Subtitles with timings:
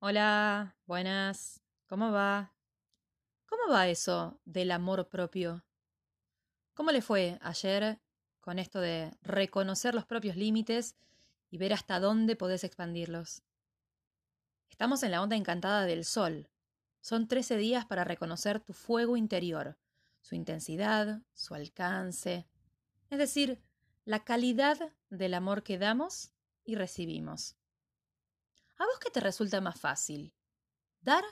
[0.00, 2.54] Hola, buenas, ¿cómo va?
[3.46, 5.64] ¿Cómo va eso del amor propio?
[6.74, 7.98] ¿Cómo le fue ayer
[8.38, 10.94] con esto de reconocer los propios límites
[11.50, 13.42] y ver hasta dónde podés expandirlos?
[14.70, 16.48] Estamos en la onda encantada del sol.
[17.00, 19.78] Son 13 días para reconocer tu fuego interior,
[20.20, 22.46] su intensidad, su alcance,
[23.10, 23.60] es decir,
[24.04, 26.30] la calidad del amor que damos
[26.64, 27.57] y recibimos.
[28.78, 30.32] ¿A vos qué te resulta más fácil?
[31.00, 31.24] ¿Dar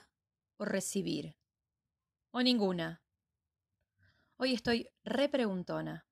[0.56, 1.36] o recibir?
[2.32, 3.04] ¿O ninguna?
[4.36, 6.08] Hoy estoy repreguntona.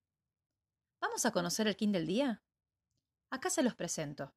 [1.00, 2.44] ¿Vamos a conocer el kin del día?
[3.30, 4.32] Acá se los presento.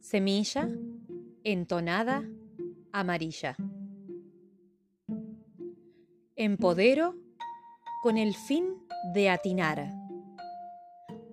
[0.00, 0.68] Semilla,
[1.44, 2.24] entonada,
[2.90, 3.56] amarilla.
[6.42, 7.16] Empodero
[8.02, 8.64] con el fin
[9.12, 9.92] de atinar,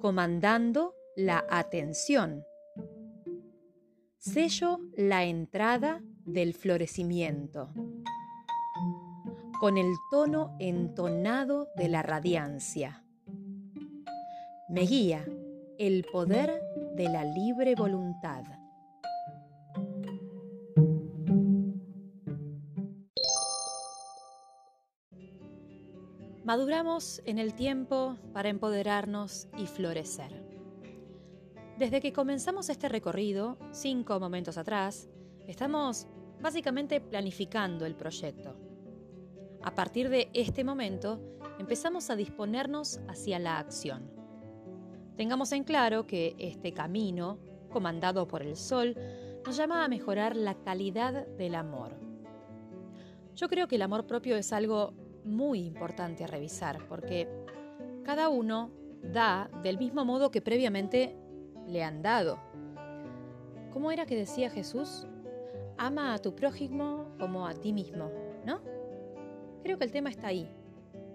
[0.02, 2.44] comandando la atención.
[4.18, 7.70] Sello la entrada del florecimiento,
[9.62, 13.06] con el tono entonado de la radiancia.
[14.68, 15.26] Me guía
[15.80, 16.62] el poder
[16.98, 18.44] de la libre voluntad.
[26.48, 30.46] Maduramos en el tiempo para empoderarnos y florecer.
[31.78, 35.10] Desde que comenzamos este recorrido, cinco momentos atrás,
[35.46, 36.08] estamos
[36.40, 38.56] básicamente planificando el proyecto.
[39.62, 41.20] A partir de este momento,
[41.60, 44.10] empezamos a disponernos hacia la acción.
[45.18, 48.96] Tengamos en claro que este camino, comandado por el sol,
[49.46, 52.00] nos llama a mejorar la calidad del amor.
[53.36, 54.94] Yo creo que el amor propio es algo
[55.28, 57.28] muy importante a revisar porque
[58.04, 58.72] cada uno
[59.02, 61.16] da del mismo modo que previamente
[61.68, 62.40] le han dado.
[63.72, 65.06] ¿Cómo era que decía Jesús?
[65.78, 68.10] Ama a tu prójimo como a ti mismo,
[68.46, 68.62] ¿no?
[69.62, 70.50] Creo que el tema está ahí.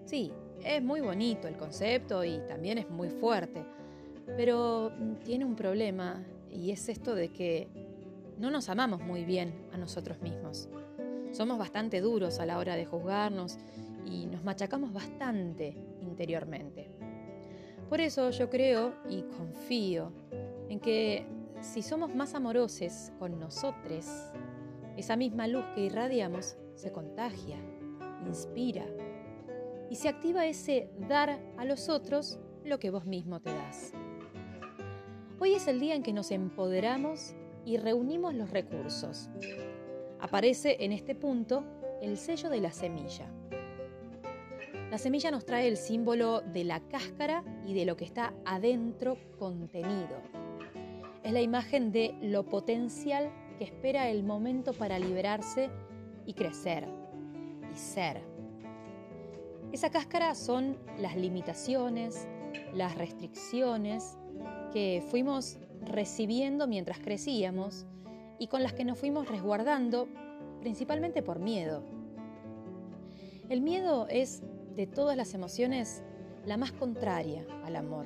[0.05, 0.31] Sí,
[0.63, 3.65] es muy bonito el concepto y también es muy fuerte,
[4.37, 4.91] pero
[5.25, 7.67] tiene un problema y es esto de que
[8.37, 10.69] no nos amamos muy bien a nosotros mismos.
[11.31, 13.57] Somos bastante duros a la hora de juzgarnos
[14.05, 16.89] y nos machacamos bastante interiormente.
[17.89, 20.11] Por eso yo creo y confío
[20.69, 21.25] en que
[21.61, 24.07] si somos más amorosos con nosotros,
[24.97, 27.57] esa misma luz que irradiamos se contagia,
[28.25, 28.85] inspira
[29.89, 33.93] y se activa ese dar a los otros lo que vos mismo te das.
[35.39, 39.29] Hoy es el día en que nos empoderamos y reunimos los recursos.
[40.19, 41.63] Aparece en este punto
[42.01, 43.31] el sello de la semilla.
[44.93, 49.17] La semilla nos trae el símbolo de la cáscara y de lo que está adentro
[49.39, 50.21] contenido.
[51.23, 55.71] Es la imagen de lo potencial que espera el momento para liberarse
[56.27, 56.87] y crecer
[57.73, 58.21] y ser.
[59.71, 62.27] Esa cáscara son las limitaciones,
[62.71, 64.15] las restricciones
[64.73, 67.87] que fuimos recibiendo mientras crecíamos
[68.37, 70.07] y con las que nos fuimos resguardando
[70.59, 71.81] principalmente por miedo.
[73.49, 74.43] El miedo es
[74.75, 76.03] de todas las emociones
[76.45, 78.05] la más contraria al amor.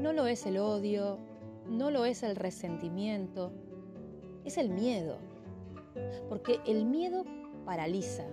[0.00, 1.18] No lo es el odio,
[1.68, 3.52] no lo es el resentimiento,
[4.44, 5.18] es el miedo.
[6.28, 7.24] Porque el miedo
[7.64, 8.24] paraliza,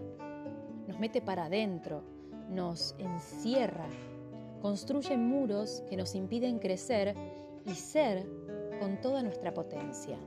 [0.87, 2.03] nos mete para adentro,
[2.49, 3.87] nos encierra,
[4.61, 7.15] construye muros que nos impiden crecer
[7.65, 8.27] y ser
[8.79, 10.17] con toda nuestra potencia.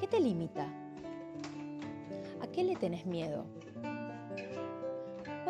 [0.00, 0.68] ¿Qué te limita?
[2.42, 3.46] ¿A qué le tenés miedo?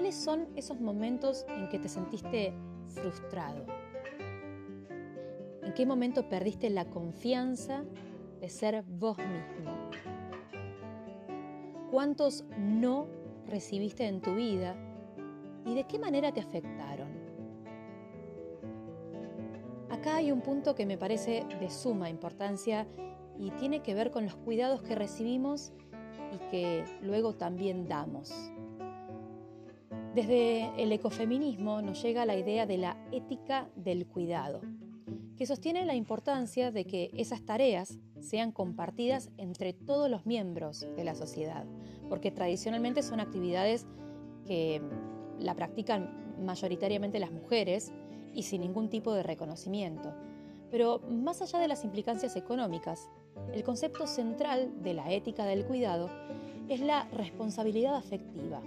[0.05, 2.53] ¿Cuáles son esos momentos en que te sentiste
[2.89, 3.65] frustrado?
[5.63, 7.85] ¿En qué momento perdiste la confianza
[8.39, 9.91] de ser vos mismo?
[11.91, 13.07] ¿Cuántos no
[13.47, 14.77] recibiste en tu vida
[15.65, 17.09] y de qué manera te afectaron?
[19.89, 22.87] Acá hay un punto que me parece de suma importancia
[23.39, 25.73] y tiene que ver con los cuidados que recibimos
[26.31, 28.53] y que luego también damos.
[30.15, 34.61] Desde el ecofeminismo nos llega la idea de la ética del cuidado,
[35.37, 41.03] que sostiene la importancia de que esas tareas sean compartidas entre todos los miembros de
[41.03, 41.65] la sociedad,
[42.09, 43.89] porque tradicionalmente son actividades
[44.47, 44.81] que
[45.41, 47.93] la practican mayoritariamente las mujeres
[48.33, 50.15] y sin ningún tipo de reconocimiento.
[50.71, 53.09] Pero más allá de las implicancias económicas,
[53.53, 56.09] el concepto central de la ética del cuidado
[56.69, 58.63] es la responsabilidad afectiva.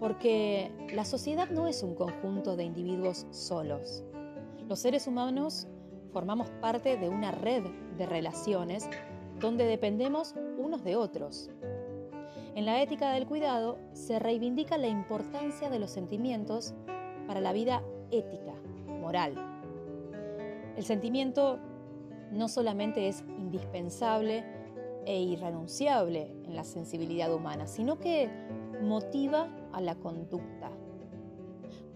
[0.00, 4.02] Porque la sociedad no es un conjunto de individuos solos.
[4.66, 5.68] Los seres humanos
[6.12, 7.62] formamos parte de una red
[7.96, 8.88] de relaciones
[9.38, 11.50] donde dependemos unos de otros.
[12.54, 16.74] En la ética del cuidado se reivindica la importancia de los sentimientos
[17.26, 18.54] para la vida ética,
[19.00, 19.34] moral.
[20.76, 21.58] El sentimiento
[22.32, 24.44] no solamente es indispensable
[25.06, 28.28] e irrenunciable en la sensibilidad humana, sino que
[28.82, 30.70] motiva a la conducta.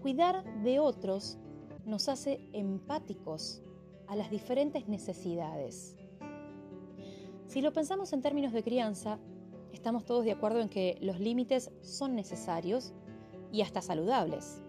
[0.01, 1.37] Cuidar de otros
[1.85, 3.61] nos hace empáticos
[4.07, 5.95] a las diferentes necesidades.
[7.47, 9.19] Si lo pensamos en términos de crianza,
[9.71, 12.93] estamos todos de acuerdo en que los límites son necesarios
[13.51, 14.61] y hasta saludables.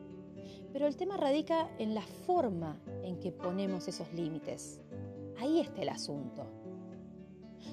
[0.73, 4.81] Pero el tema radica en la forma en que ponemos esos límites.
[5.39, 6.45] Ahí está el asunto.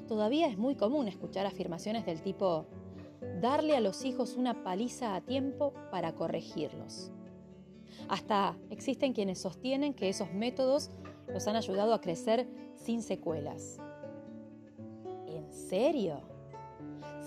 [0.07, 2.65] Todavía es muy común escuchar afirmaciones del tipo,
[3.41, 7.11] darle a los hijos una paliza a tiempo para corregirlos.
[8.09, 10.91] Hasta existen quienes sostienen que esos métodos
[11.27, 13.77] los han ayudado a crecer sin secuelas.
[15.27, 16.21] ¿En serio?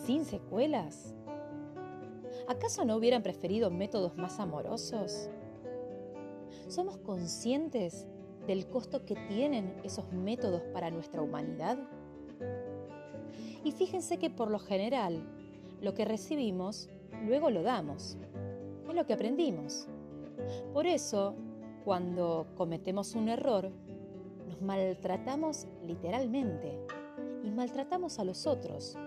[0.05, 1.15] ¿Sin secuelas?
[2.49, 5.29] ¿Acaso no hubieran preferido métodos más amorosos?
[6.69, 8.07] ¿Somos conscientes
[8.47, 11.79] del costo que tienen esos métodos para nuestra humanidad?
[13.65, 15.27] Y fíjense que por lo general,
[15.87, 16.89] lo que recibimos,
[17.25, 18.19] luego lo damos.
[18.89, 19.87] Es lo que aprendimos.
[20.73, 21.37] Por eso,
[21.85, 23.71] cuando cometemos un error,
[24.49, 26.77] nos maltratamos literalmente
[27.45, 28.99] y maltratamos a los otros.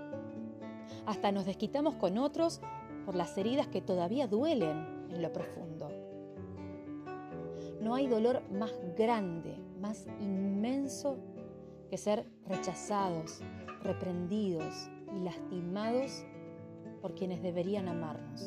[1.06, 2.62] Hasta nos desquitamos con otros
[3.06, 5.90] por las heridas que todavía duelen en lo profundo.
[7.82, 11.18] No hay dolor más grande, más inmenso
[11.90, 13.42] que ser rechazados,
[13.84, 16.24] reprendidos y lastimados
[17.02, 18.46] por quienes deberían amarnos.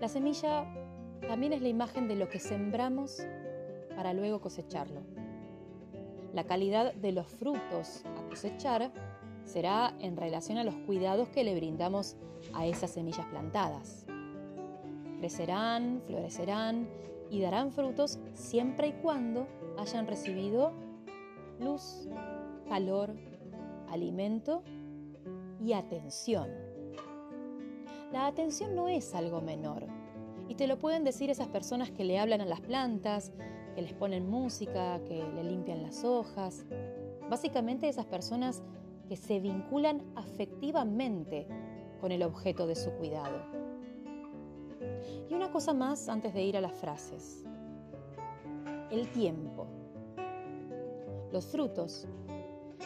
[0.00, 0.66] La semilla
[1.26, 3.22] también es la imagen de lo que sembramos
[3.96, 5.00] para luego cosecharlo.
[6.32, 8.90] La calidad de los frutos a cosechar
[9.44, 12.16] será en relación a los cuidados que le brindamos
[12.52, 14.04] a esas semillas plantadas.
[15.18, 16.88] Crecerán, florecerán
[17.30, 19.46] y darán frutos siempre y cuando
[19.78, 20.72] hayan recibido
[21.60, 22.08] luz,
[22.68, 23.14] calor,
[23.88, 24.62] alimento
[25.64, 26.50] y atención.
[28.12, 29.86] La atención no es algo menor.
[30.46, 33.32] Y te lo pueden decir esas personas que le hablan a las plantas,
[33.74, 36.66] que les ponen música, que le limpian las hojas.
[37.30, 38.62] Básicamente esas personas
[39.08, 41.48] que se vinculan afectivamente
[42.00, 43.40] con el objeto de su cuidado.
[45.30, 47.42] Y una cosa más antes de ir a las frases.
[48.90, 49.66] El tiempo.
[51.32, 52.06] Los frutos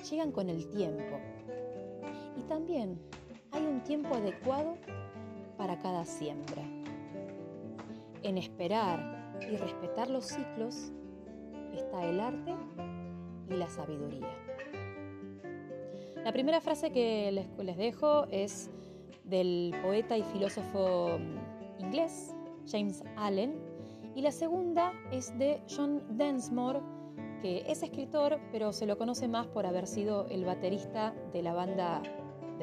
[0.08, 1.18] llegan con el tiempo.
[2.38, 2.98] Y también
[3.50, 4.76] hay un tiempo adecuado
[5.56, 6.62] para cada siembra.
[8.22, 10.92] En esperar y respetar los ciclos
[11.74, 12.54] está el arte
[13.50, 14.28] y la sabiduría.
[16.24, 18.70] La primera frase que les, dejo es
[19.24, 22.34] del poeta y filósofo mm, inglés
[22.70, 23.54] James Allen
[24.14, 26.80] y la segunda es de John Densmore,
[27.40, 31.52] que es escritor, pero se lo conoce más por haber sido el baterista de la
[31.52, 32.02] banda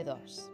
[0.03, 0.51] Doors.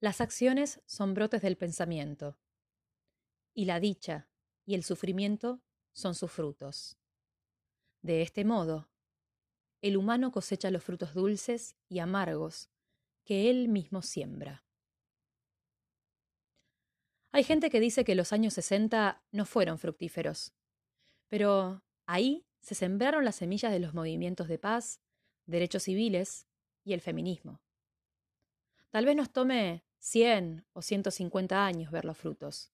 [0.00, 2.38] Las acciones son brotes del pensamiento,
[3.54, 4.28] y la dicha
[4.66, 6.98] y el sufrimiento son sus frutos.
[8.02, 8.90] De este modo,
[9.80, 12.68] el humano cosecha los frutos dulces y amargos
[13.24, 14.64] que él mismo siembra.
[17.32, 20.52] Hay gente que dice que los años 60 no fueron fructíferos,
[21.28, 25.02] pero ahí se sembraron las semillas de los movimientos de paz,
[25.44, 26.46] derechos civiles
[26.82, 27.60] y el feminismo.
[28.88, 32.72] Tal vez nos tome 100 o 150 años ver los frutos.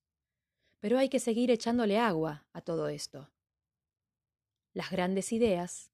[0.79, 3.33] Pero hay que seguir echándole agua a todo esto.
[4.75, 5.91] Las grandes ideas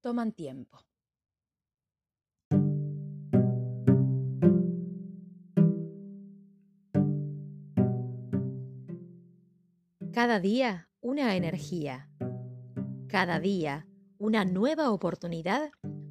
[0.00, 0.86] toman tiempo.
[10.14, 12.08] Cada día una energía.
[13.08, 13.86] Cada día,
[14.18, 15.70] una nueva oportunidad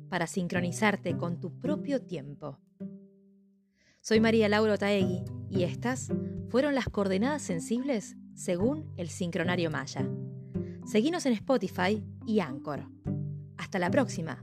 [0.10, 2.58] para sincronizarte con tu propio tiempo.
[4.00, 6.10] Soy María Laura Taegui y estas
[6.50, 10.10] fueron las coordenadas sensibles según el sincronario Maya.
[10.86, 12.88] Seguinos en Spotify y Anchor.
[13.58, 14.40] Hasta la próxima.